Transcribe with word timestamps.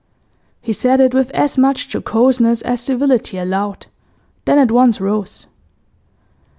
He 0.63 0.73
said 0.73 0.99
it 0.99 1.13
with 1.13 1.29
as 1.29 1.59
much 1.59 1.87
jocoseness 1.87 2.63
as 2.63 2.81
civility 2.81 3.37
allowed, 3.37 3.85
then 4.45 4.57
at 4.57 4.71
once 4.71 4.99
rose. 4.99 5.45